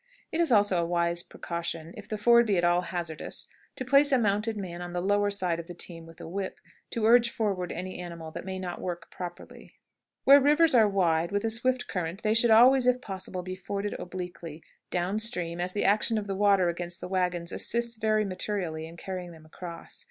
[0.31, 4.11] It is also a wise precaution, if the ford be at all hazardous, to place
[4.11, 7.29] a mounted man on the lower side of the team with a whip, to urge
[7.29, 9.75] forward any animal that may not work properly.
[10.25, 12.87] [Illustration: SWIMMING A HORSE.] Where rivers are wide, with a swift current, they should always,
[12.87, 17.07] if possible, be forded obliquely down stream, as the action of the water against the
[17.07, 19.99] wagons assists very materially in carrying them across.